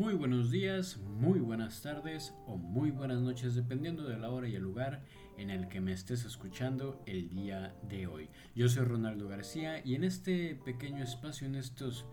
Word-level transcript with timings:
Muy 0.00 0.14
buenos 0.14 0.50
días, 0.50 0.96
muy 0.96 1.40
buenas 1.40 1.82
tardes 1.82 2.32
o 2.46 2.56
muy 2.56 2.90
buenas 2.90 3.20
noches 3.20 3.54
dependiendo 3.54 4.04
de 4.04 4.16
la 4.16 4.30
hora 4.30 4.48
y 4.48 4.56
el 4.56 4.62
lugar 4.62 5.02
en 5.36 5.50
el 5.50 5.68
que 5.68 5.82
me 5.82 5.92
estés 5.92 6.24
escuchando 6.24 7.02
el 7.04 7.28
día 7.28 7.74
de 7.86 8.06
hoy. 8.06 8.30
Yo 8.54 8.70
soy 8.70 8.86
Ronaldo 8.86 9.28
García 9.28 9.84
y 9.84 9.96
en 9.96 10.04
este 10.04 10.54
pequeño 10.54 11.04
espacio, 11.04 11.46
en 11.46 11.54
estos 11.54 12.06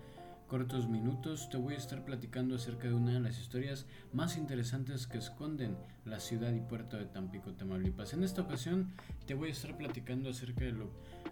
cortos 0.49 0.89
minutos, 0.89 1.49
te 1.49 1.55
voy 1.55 1.75
a 1.75 1.77
estar 1.77 2.03
platicando 2.03 2.55
acerca 2.55 2.89
de 2.89 2.93
una 2.93 3.13
de 3.13 3.19
las 3.21 3.39
historias 3.39 3.85
más 4.11 4.35
interesantes 4.35 5.07
que 5.07 5.19
esconden 5.19 5.77
la 6.03 6.19
ciudad 6.19 6.51
y 6.51 6.59
puerto 6.59 6.97
de 6.97 7.05
Tampico, 7.05 7.53
Tamaulipas. 7.53 8.11
En 8.11 8.25
esta 8.25 8.41
ocasión 8.41 8.91
te 9.25 9.33
voy 9.33 9.47
a 9.47 9.53
estar 9.53 9.77
platicando 9.77 10.31
acerca 10.31 10.65
de 10.65 10.73
lo, 10.73 10.91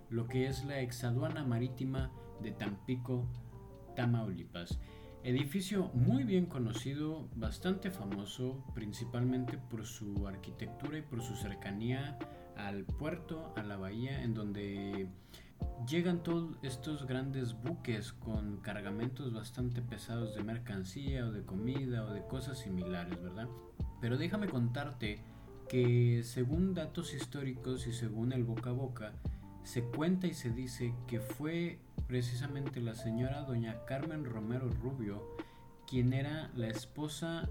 lo 0.10 0.26
que 0.30 0.48
es 0.48 0.64
la 0.64 0.80
exaduana 0.80 1.44
marítima 1.44 2.12
de 2.42 2.52
Tampico, 2.52 3.28
Tamaulipas. 3.98 4.80
Edificio 5.26 5.90
muy 5.96 6.24
bien 6.24 6.46
conocido, 6.46 7.28
bastante 7.36 7.90
famoso, 7.90 8.64
principalmente 8.76 9.58
por 9.58 9.88
su 9.88 10.28
arquitectura 10.28 11.00
y 11.00 11.02
por 11.02 11.24
su 11.24 11.36
cercanía 11.36 12.20
al 12.56 12.84
puerto, 12.84 13.52
a 13.56 13.64
la 13.64 13.76
bahía, 13.76 14.22
en 14.22 14.36
donde 14.36 15.08
llegan 15.90 16.22
todos 16.22 16.60
estos 16.62 17.08
grandes 17.08 17.60
buques 17.60 18.14
con 18.14 18.58
cargamentos 18.58 19.34
bastante 19.34 19.82
pesados 19.82 20.36
de 20.36 20.44
mercancía 20.44 21.26
o 21.26 21.32
de 21.32 21.42
comida 21.42 22.06
o 22.06 22.14
de 22.14 22.22
cosas 22.28 22.60
similares, 22.60 23.20
¿verdad? 23.20 23.48
Pero 24.02 24.20
déjame 24.20 24.48
contarte 24.48 25.24
que 25.68 26.22
según 26.24 26.76
datos 26.76 27.16
históricos 27.16 27.88
y 27.88 27.94
según 27.94 28.32
el 28.32 28.44
boca 28.44 28.70
a 28.70 28.74
boca, 28.74 29.14
se 29.64 29.82
cuenta 29.82 30.28
y 30.28 30.36
se 30.36 30.52
dice 30.52 30.94
que 31.08 31.20
fue 31.20 31.80
precisamente 32.08 32.82
la 32.82 32.96
señora 32.96 33.42
doña 33.42 33.84
Carmen 33.86 34.26
Romero 34.26 34.70
Rubio, 34.70 35.24
quien 35.88 36.14
era 36.14 36.52
la 36.56 36.68
esposa 36.68 37.50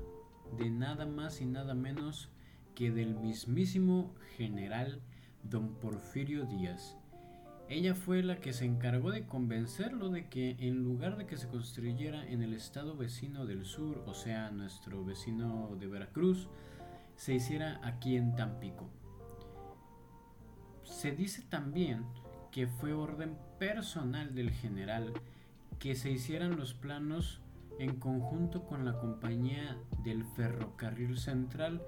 de 0.56 0.70
nada 0.70 1.06
más 1.06 1.40
y 1.40 1.46
nada 1.46 1.74
menos 1.74 2.30
que 2.74 2.90
del 2.90 3.14
mismísimo 3.14 4.14
general 4.36 5.00
don 5.42 5.74
Porfirio 5.74 6.44
Díaz. 6.44 6.96
Ella 7.68 7.94
fue 7.94 8.22
la 8.22 8.40
que 8.40 8.52
se 8.52 8.66
encargó 8.66 9.10
de 9.10 9.26
convencerlo 9.26 10.10
de 10.10 10.28
que 10.28 10.56
en 10.58 10.84
lugar 10.84 11.16
de 11.16 11.26
que 11.26 11.38
se 11.38 11.48
construyera 11.48 12.26
en 12.28 12.42
el 12.42 12.52
estado 12.52 12.96
vecino 12.96 13.46
del 13.46 13.64
sur, 13.64 14.04
o 14.06 14.12
sea, 14.12 14.50
nuestro 14.50 15.04
vecino 15.04 15.74
de 15.80 15.86
Veracruz, 15.86 16.48
se 17.16 17.34
hiciera 17.34 17.80
aquí 17.82 18.16
en 18.16 18.34
Tampico. 18.36 18.90
Se 20.82 21.12
dice 21.12 21.42
también 21.48 22.04
que 22.54 22.68
fue 22.68 22.92
orden 22.92 23.36
personal 23.58 24.32
del 24.32 24.52
general 24.52 25.12
que 25.80 25.96
se 25.96 26.12
hicieran 26.12 26.56
los 26.56 26.72
planos 26.72 27.40
en 27.80 27.96
conjunto 27.96 28.64
con 28.64 28.84
la 28.84 28.96
compañía 29.00 29.76
del 30.04 30.24
ferrocarril 30.24 31.18
central, 31.18 31.82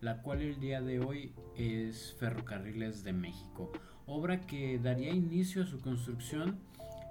la 0.00 0.22
cual 0.22 0.42
el 0.42 0.60
día 0.60 0.80
de 0.80 1.00
hoy 1.00 1.32
es 1.56 2.14
Ferrocarriles 2.20 3.02
de 3.02 3.12
México, 3.12 3.72
obra 4.06 4.46
que 4.46 4.78
daría 4.78 5.10
inicio 5.10 5.64
a 5.64 5.66
su 5.66 5.80
construcción 5.80 6.60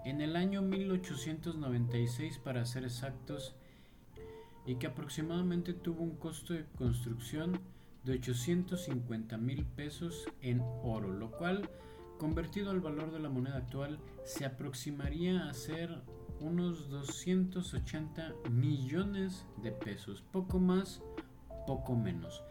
en 0.05 0.21
el 0.21 0.37
año 0.37 0.61
1896 0.61 2.37
para 2.37 2.65
ser 2.65 2.85
exactos 2.85 3.55
y 4.65 4.75
que 4.75 4.87
aproximadamente 4.87 5.73
tuvo 5.73 6.01
un 6.01 6.15
costo 6.15 6.53
de 6.53 6.63
construcción 6.77 7.59
de 8.05 8.13
850 8.13 9.37
mil 9.37 9.65
pesos 9.65 10.29
en 10.41 10.61
oro, 10.81 11.11
lo 11.11 11.31
cual 11.31 11.69
convertido 12.21 12.69
al 12.69 12.81
valor 12.81 13.11
de 13.11 13.17
la 13.17 13.29
moneda 13.29 13.57
actual, 13.57 13.97
se 14.23 14.45
aproximaría 14.45 15.49
a 15.49 15.53
ser 15.55 16.03
unos 16.39 16.87
280 16.87 18.35
millones 18.51 19.47
de 19.63 19.71
pesos, 19.71 20.23
poco 20.31 20.59
más, 20.59 21.01
poco 21.65 21.95
menos. 21.95 22.43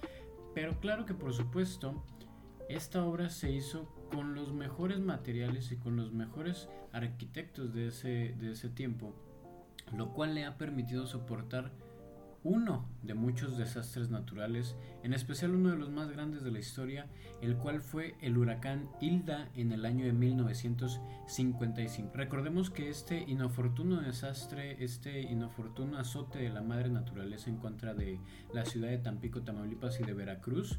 Pero 0.57 0.81
claro 0.81 1.07
que 1.07 1.15
por 1.15 1.33
supuesto, 1.33 2.03
esta 2.69 3.05
obra 3.05 3.31
se 3.31 3.53
hizo 3.53 3.95
con 4.13 4.35
los 4.35 4.53
mejores 4.53 4.99
materiales 4.99 5.71
y 5.71 5.77
con 5.77 5.95
los 5.95 6.11
mejores 6.11 6.69
arquitectos 6.91 7.73
de 7.73 7.87
ese, 7.87 8.35
de 8.41 8.51
ese 8.51 8.71
tiempo, 8.71 9.15
lo 9.97 10.13
cual 10.13 10.35
le 10.35 10.47
ha 10.47 10.59
permitido 10.59 11.07
soportar 11.07 11.71
uno 12.43 12.89
de 13.03 13.15
muchos 13.15 13.59
desastres 13.59 14.11
naturales, 14.11 14.77
en 15.03 15.13
especial 15.13 15.55
uno 15.55 15.71
de 15.71 15.77
los 15.77 15.91
más 15.91 16.11
grandes 16.11 16.43
de 16.43 16.51
la 16.51 16.59
historia, 16.59 17.07
el 17.43 17.57
cual 17.57 17.81
fue 17.81 18.17
el 18.21 18.39
huracán 18.39 18.89
Hilda 19.01 19.49
en 19.55 19.73
el 19.73 19.85
año 19.85 20.05
de 20.05 20.13
1955. 20.13 22.13
Recordemos 22.15 22.71
que 22.71 22.89
este 22.89 23.23
inoportuno 23.23 24.01
desastre, 24.01 24.83
este 24.83 25.21
inoportuno 25.21 25.99
azote 25.99 26.39
de 26.39 26.51
la 26.51 26.63
madre 26.63 26.91
naturaleza 26.91 27.51
en 27.51 27.57
contra 27.57 27.95
de 27.95 28.19
la 28.53 28.65
ciudad 28.65 28.89
de 28.89 28.99
Tampico, 28.99 29.43
Tamaulipas 29.43 30.01
y 30.01 30.05
de 30.05 30.15
Veracruz 30.15 30.79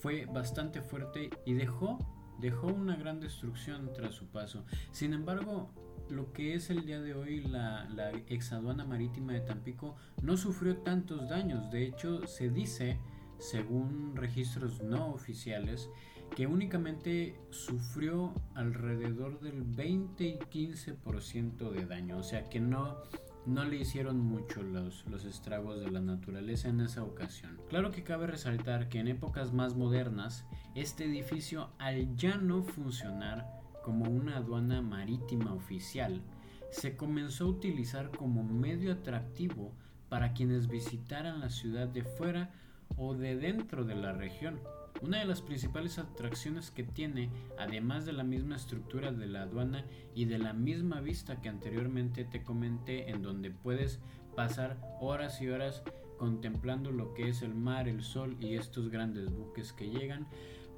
fue 0.00 0.26
bastante 0.26 0.82
fuerte 0.82 1.30
y 1.44 1.54
dejó 1.54 1.98
dejó 2.40 2.68
una 2.68 2.96
gran 2.96 3.20
destrucción 3.20 3.92
tras 3.94 4.14
su 4.14 4.26
paso. 4.26 4.64
Sin 4.92 5.12
embargo, 5.12 5.70
lo 6.08 6.32
que 6.32 6.54
es 6.54 6.70
el 6.70 6.86
día 6.86 7.00
de 7.00 7.14
hoy 7.14 7.40
la, 7.40 7.88
la 7.90 8.10
exaduana 8.10 8.84
marítima 8.84 9.32
de 9.32 9.40
Tampico 9.40 9.96
no 10.22 10.36
sufrió 10.36 10.78
tantos 10.78 11.28
daños. 11.28 11.70
De 11.70 11.84
hecho, 11.84 12.26
se 12.26 12.48
dice, 12.48 12.98
según 13.38 14.14
registros 14.14 14.82
no 14.82 15.08
oficiales, 15.08 15.90
que 16.34 16.46
únicamente 16.46 17.38
sufrió 17.50 18.34
alrededor 18.54 19.40
del 19.40 19.62
20 19.62 20.24
y 20.24 20.38
15% 20.38 21.70
de 21.70 21.86
daño. 21.86 22.18
O 22.18 22.22
sea 22.22 22.48
que 22.48 22.60
no 22.60 22.98
no 23.46 23.64
le 23.64 23.76
hicieron 23.76 24.20
mucho 24.20 24.62
los, 24.62 25.04
estragos 25.24 25.80
de 25.80 25.90
la 25.90 26.00
naturaleza 26.00 26.68
en 26.68 26.80
esa 26.80 27.04
ocasión. 27.04 27.58
Claro 27.68 27.92
que 27.92 28.02
cabe 28.02 28.26
resaltar 28.26 28.88
que 28.88 28.98
en 28.98 29.08
épocas 29.08 29.52
más 29.52 29.76
modernas, 29.76 30.44
este 30.74 31.04
edificio 31.04 31.70
al 31.78 32.16
ya 32.16 32.36
no 32.36 32.62
funcionar 32.62 33.46
como 33.84 34.10
una 34.10 34.38
aduana 34.38 34.82
marítima 34.82 35.54
oficial, 35.54 36.22
se 36.70 36.96
comenzó 36.96 37.44
a 37.44 37.48
utilizar 37.48 38.10
como 38.10 38.42
medio 38.42 38.92
atractivo 38.92 39.72
para 40.08 40.32
quienes 40.32 40.68
visitaran 40.68 41.40
la 41.40 41.50
ciudad 41.50 41.88
de 41.88 42.02
fuera 42.02 42.50
o 42.96 43.14
de 43.14 43.36
dentro 43.36 43.84
de 43.84 43.94
la 43.94 44.12
región. 44.12 44.60
Una 45.02 45.18
de 45.18 45.26
las 45.26 45.42
principales 45.42 45.98
atracciones 45.98 46.70
que 46.70 46.82
tiene, 46.82 47.30
además 47.58 48.06
de 48.06 48.12
la 48.12 48.24
misma 48.24 48.56
estructura 48.56 49.12
de 49.12 49.26
la 49.26 49.42
aduana 49.42 49.84
y 50.14 50.24
de 50.24 50.38
la 50.38 50.52
misma 50.52 51.00
vista 51.00 51.40
que 51.40 51.48
anteriormente 51.48 52.24
te 52.24 52.42
comenté, 52.42 53.10
en 53.10 53.22
donde 53.22 53.50
puedes 53.50 54.00
pasar 54.34 54.78
horas 55.00 55.40
y 55.42 55.48
horas 55.48 55.82
contemplando 56.18 56.90
lo 56.90 57.12
que 57.14 57.28
es 57.28 57.42
el 57.42 57.54
mar, 57.54 57.88
el 57.88 58.02
sol 58.02 58.36
y 58.40 58.54
estos 58.54 58.88
grandes 58.88 59.30
buques 59.30 59.72
que 59.72 59.90
llegan, 59.90 60.26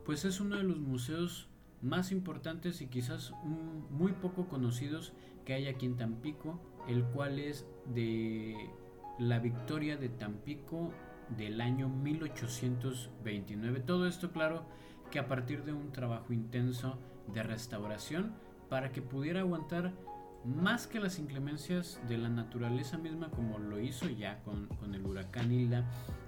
pues 0.05 0.25
es 0.25 0.41
uno 0.41 0.57
de 0.57 0.65
los 0.65 0.79
museos 0.79 1.49
más 1.81 2.11
importantes 2.11 2.81
y 2.81 2.89
quizás 2.89 3.33
muy 3.91 4.13
poco 4.13 4.49
conocidos 4.49 5.13
que 5.45 5.55
hay 5.55 5.69
aquí 5.69 5.87
en 5.87 5.97
Tampico, 5.97 6.61
el 6.89 7.05
cual 7.05 7.39
es 7.39 7.67
de 7.87 8.71
la 9.19 9.39
victoria 9.39 9.97
de 9.97 10.09
Tampico 10.09 10.93
del 11.37 11.61
año 11.61 11.89
1829. 11.89 13.81
Todo 13.81 14.07
esto, 14.07 14.31
claro, 14.33 14.65
que 15.11 15.19
a 15.19 15.29
partir 15.29 15.65
de 15.65 15.73
un 15.73 15.93
trabajo 15.93 16.33
intenso 16.33 16.99
de 17.33 17.43
restauración 17.43 18.33
para 18.69 18.93
que 18.93 19.03
pudiera 19.03 19.41
aguantar 19.41 19.93
más 20.45 20.87
que 20.87 21.01
las 21.01 21.19
inclemencias 21.19 22.01
de 22.09 22.17
la 22.17 22.29
naturaleza 22.29 22.97
misma 22.97 23.31
como 23.31 23.59
lo 23.59 23.81
hizo 23.81 24.09
ya 24.09 24.41
con, 24.45 24.67
con 24.81 24.95
el 24.95 25.05
huracán 25.05 25.53
Hilda, 25.53 25.85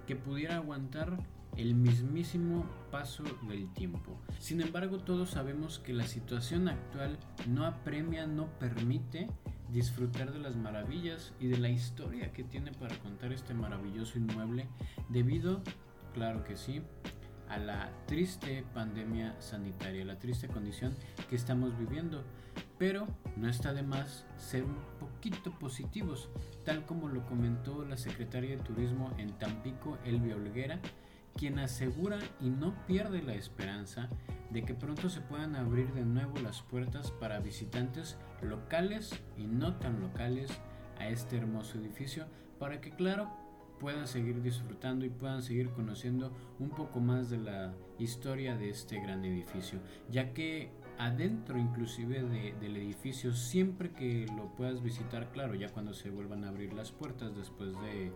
que 0.07 0.17
pudiera 0.17 0.57
aguantar 0.57 1.19
el 1.57 1.75
mismísimo 1.75 2.65
paso 2.91 3.23
del 3.49 3.73
tiempo. 3.73 4.19
Sin 4.39 4.61
embargo, 4.61 4.99
todos 4.99 5.31
sabemos 5.31 5.79
que 5.79 5.93
la 5.93 6.07
situación 6.07 6.69
actual 6.69 7.19
no 7.49 7.65
apremia, 7.65 8.27
no 8.27 8.47
permite 8.59 9.29
disfrutar 9.73 10.33
de 10.33 10.39
las 10.39 10.57
maravillas 10.57 11.33
y 11.41 11.47
de 11.47 11.59
la 11.59 11.69
historia 11.69 12.33
que 12.33 12.45
tiene 12.45 12.73
para 12.73 12.97
contar 12.99 13.33
este 13.33 13.55
maravilloso 13.55 14.19
inmueble 14.19 14.69
debido, 15.09 15.63
claro 16.13 16.45
que 16.45 16.57
sí, 16.57 16.83
a 17.49 17.59
la 17.59 17.91
triste 18.07 18.65
pandemia 18.75 19.35
sanitaria, 19.41 20.05
la 20.05 20.19
triste 20.19 20.49
condición 20.49 20.95
que 21.29 21.37
estamos 21.37 21.77
viviendo. 21.79 22.25
Pero 22.79 23.07
no 23.37 23.49
está 23.49 23.75
de 23.75 23.83
más 23.83 24.25
ser 24.39 24.65
un 24.65 24.77
poquito 24.99 25.51
positivos, 25.59 26.31
tal 26.65 26.87
como 26.87 27.09
lo 27.09 27.27
comentó 27.27 27.85
la 27.85 27.97
secretaria 27.97 28.57
de 28.57 28.63
Turismo 28.63 29.13
en 29.19 29.33
Tampico, 29.39 29.99
Elvia 30.05 30.37
Olguera, 30.37 30.81
quien 31.41 31.59
asegura 31.59 32.19
y 32.39 32.51
no 32.51 32.75
pierde 32.87 33.23
la 33.23 33.33
esperanza 33.33 34.11
de 34.51 34.63
que 34.63 34.75
pronto 34.75 35.09
se 35.09 35.23
puedan 35.23 35.57
abrir 35.57 35.91
de 35.95 36.05
nuevo 36.05 36.39
las 36.39 36.61
puertas 36.61 37.13
para 37.13 37.41
visitantes 37.41 38.19
locales 38.43 39.19
y 39.39 39.47
no 39.47 39.77
tan 39.77 40.03
locales 40.03 40.51
a 40.99 41.09
este 41.09 41.39
hermoso 41.39 41.79
edificio 41.79 42.27
para 42.59 42.83
que 42.83 42.91
claro 42.91 43.31
puedan 43.79 44.07
seguir 44.07 44.43
disfrutando 44.43 45.07
y 45.07 45.09
puedan 45.09 45.41
seguir 45.41 45.71
conociendo 45.71 46.31
un 46.59 46.69
poco 46.69 47.01
más 47.01 47.31
de 47.31 47.39
la 47.39 47.75
historia 47.99 48.55
de 48.59 48.69
este 48.69 49.01
gran 49.01 49.25
edificio 49.25 49.81
ya 50.11 50.35
que 50.35 50.71
adentro 50.99 51.59
inclusive 51.59 52.23
del 52.23 52.77
edificio 52.77 53.33
siempre 53.33 53.93
que 53.93 54.27
lo 54.37 54.55
puedas 54.57 54.83
visitar 54.83 55.33
claro 55.33 55.55
ya 55.55 55.71
cuando 55.71 55.95
se 55.95 56.11
vuelvan 56.11 56.45
a 56.45 56.51
abrir 56.51 56.75
las 56.75 56.93
puertas 56.93 57.35
después 57.35 57.73
de 57.81 58.13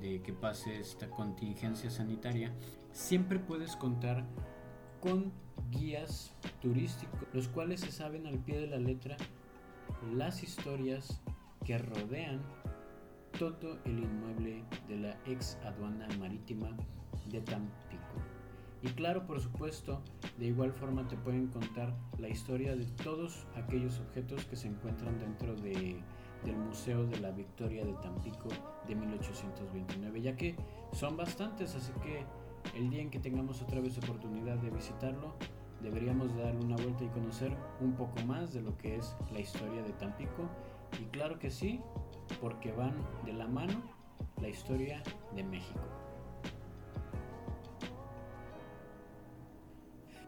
de 0.00 0.22
que 0.22 0.32
pase 0.32 0.80
esta 0.80 1.08
contingencia 1.10 1.90
sanitaria, 1.90 2.52
siempre 2.92 3.38
puedes 3.38 3.76
contar 3.76 4.24
con 5.00 5.32
guías 5.70 6.34
turísticos, 6.60 7.20
los 7.32 7.48
cuales 7.48 7.80
se 7.80 7.92
saben 7.92 8.26
al 8.26 8.38
pie 8.38 8.60
de 8.60 8.66
la 8.66 8.78
letra 8.78 9.16
las 10.14 10.42
historias 10.42 11.20
que 11.64 11.78
rodean 11.78 12.40
todo 13.38 13.78
el 13.84 13.98
inmueble 13.98 14.64
de 14.88 14.96
la 14.96 15.16
ex 15.26 15.56
aduana 15.64 16.08
marítima 16.18 16.70
de 17.26 17.40
Tampico. 17.40 18.02
Y 18.82 18.88
claro, 18.88 19.26
por 19.26 19.40
supuesto, 19.40 20.02
de 20.38 20.46
igual 20.46 20.72
forma 20.72 21.06
te 21.06 21.16
pueden 21.16 21.46
contar 21.48 21.94
la 22.18 22.28
historia 22.28 22.74
de 22.74 22.84
todos 23.04 23.46
aquellos 23.54 24.00
objetos 24.00 24.44
que 24.46 24.56
se 24.56 24.68
encuentran 24.68 25.18
dentro 25.20 25.54
de, 25.54 26.00
del 26.44 26.56
Museo 26.56 27.06
de 27.06 27.18
la 27.20 27.30
Victoria 27.30 27.84
de 27.84 27.92
Tampico 27.94 28.48
de 28.86 28.94
1829, 28.94 30.20
ya 30.20 30.36
que 30.36 30.56
son 30.92 31.16
bastantes, 31.16 31.74
así 31.74 31.92
que 32.02 32.24
el 32.76 32.90
día 32.90 33.02
en 33.02 33.10
que 33.10 33.18
tengamos 33.18 33.62
otra 33.62 33.80
vez 33.80 33.98
oportunidad 33.98 34.56
de 34.58 34.70
visitarlo, 34.70 35.34
deberíamos 35.82 36.34
darle 36.36 36.64
una 36.64 36.76
vuelta 36.76 37.04
y 37.04 37.08
conocer 37.08 37.56
un 37.80 37.92
poco 37.94 38.20
más 38.26 38.52
de 38.52 38.62
lo 38.62 38.76
que 38.78 38.96
es 38.96 39.16
la 39.32 39.40
historia 39.40 39.82
de 39.82 39.92
Tampico. 39.92 40.48
Y 41.00 41.04
claro 41.06 41.38
que 41.38 41.50
sí, 41.50 41.80
porque 42.40 42.72
van 42.72 42.94
de 43.24 43.32
la 43.32 43.46
mano 43.46 43.82
la 44.40 44.48
historia 44.48 45.02
de 45.34 45.42
México. 45.42 45.80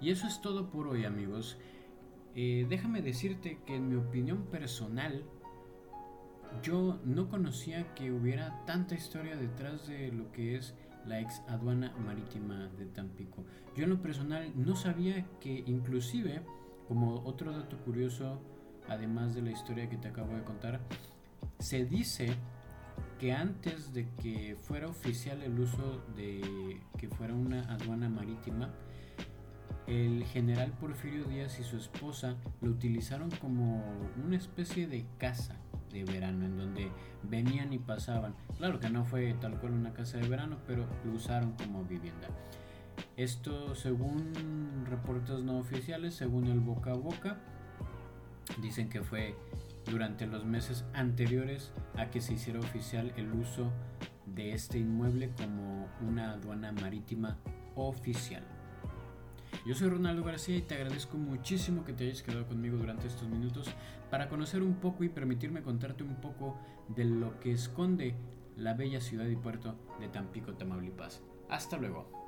Y 0.01 0.11
eso 0.11 0.27
es 0.27 0.41
todo 0.41 0.71
por 0.71 0.89
hoy 0.89 1.05
amigos. 1.05 1.57
Eh, 2.35 2.67
déjame 2.69 3.01
decirte 3.01 3.61
que 3.65 3.77
en 3.77 3.89
mi 3.89 3.97
opinión 3.97 4.45
personal, 4.47 5.25
yo 6.63 6.99
no 7.05 7.29
conocía 7.29 7.95
que 7.95 8.11
hubiera 8.13 8.65
tanta 8.67 8.95
historia 8.95 9.37
detrás 9.37 9.87
de 9.87 10.13
lo 10.13 10.31
que 10.33 10.57
es 10.57 10.75
la 11.07 11.21
ex 11.21 11.43
aduana 11.49 11.93
marítima 12.05 12.69
de 12.79 12.87
Tampico. 12.87 13.45
Yo 13.77 13.85
en 13.85 13.91
lo 13.91 14.01
personal 14.01 14.53
no 14.55 14.77
sabía 14.77 15.27
que 15.41 15.65
inclusive, 15.67 16.43
como 16.89 17.23
otro 17.25 17.53
dato 17.53 17.77
curioso, 17.79 18.41
además 18.89 19.35
de 19.35 19.43
la 19.43 19.51
historia 19.51 19.89
que 19.89 19.97
te 19.97 20.09
acabo 20.09 20.35
de 20.35 20.43
contar, 20.43 20.81
se 21.59 21.85
dice 21.85 22.35
que 23.19 23.33
antes 23.33 23.93
de 23.93 24.09
que 24.23 24.57
fuera 24.61 24.89
oficial 24.89 25.43
el 25.43 25.59
uso 25.59 26.03
de 26.17 26.81
que 26.99 27.09
fuera 27.09 27.35
una 27.35 27.63
aduana 27.73 28.09
marítima, 28.09 28.71
el 29.87 30.25
general 30.25 30.73
Porfirio 30.81 31.25
Díaz 31.25 31.61
y 31.61 31.65
su 31.65 31.77
esposa 31.77 32.37
lo 32.63 32.71
utilizaron 32.71 33.31
como 33.33 33.85
una 34.25 34.37
especie 34.37 34.87
de 34.87 35.05
casa 35.19 35.57
de 35.95 36.05
verano 36.05 36.45
en 36.45 36.59
donde 36.59 36.91
venían 37.23 37.73
y 37.73 37.79
pasaban. 37.79 38.35
Claro 38.59 38.81
que 38.81 38.91
no 38.91 39.05
fue 39.05 39.33
tal 39.35 39.59
cual 39.59 39.73
una 39.73 39.95
casa 39.95 40.19
de 40.19 40.29
verano, 40.29 40.59
pero 40.67 40.87
lo 41.05 41.13
usaron 41.13 41.53
como 41.53 41.85
vivienda. 41.85 42.29
Esto 43.17 43.75
según 43.75 44.85
reportes 44.89 45.43
no 45.43 45.59
oficiales, 45.59 46.15
según 46.15 46.47
el 46.47 46.61
boca 46.61 46.91
a 46.91 46.95
boca, 46.95 47.39
dicen 48.61 48.89
que 48.89 49.03
fue 49.03 49.37
durante 49.87 50.27
los 50.27 50.45
meses 50.45 50.85
anteriores 50.93 51.73
a 51.97 52.11
que 52.11 52.21
se 52.21 52.35
hiciera 52.35 52.59
oficial 52.59 53.13
el 53.17 53.33
uso 53.33 53.71
de 54.27 54.53
este 54.53 54.79
inmueble 54.79 55.31
como 55.37 55.89
una 56.01 56.33
aduana 56.33 56.73
marítima 56.73 57.39
oficial. 57.77 58.43
Yo 59.65 59.75
soy 59.75 59.89
Ronaldo 59.89 60.23
García 60.23 60.59
y 60.59 60.61
te 60.61 60.75
agradezco 60.75 61.17
muchísimo 61.17 61.87
que 61.87 61.95
te 61.95 62.05
hayas 62.05 62.23
quedado 62.23 62.47
conmigo 62.47 62.77
durante 62.77 63.07
estos 63.07 63.27
minutos 63.31 63.67
para 64.11 64.29
conocer 64.29 64.63
un 64.63 64.75
poco 64.75 65.05
y 65.05 65.09
permitirme 65.09 65.63
contarte 65.63 66.05
un 66.05 66.17
poco 66.21 66.59
de 66.89 67.05
lo 67.07 67.41
que 67.41 67.53
esconde 67.53 68.15
la 68.57 68.75
bella 68.75 69.01
ciudad 69.01 69.27
y 69.27 69.37
puerto 69.37 69.75
de 70.01 70.09
Tampico, 70.09 70.53
Tamaulipas. 70.53 71.23
Hasta 71.49 71.79
luego. 71.79 72.24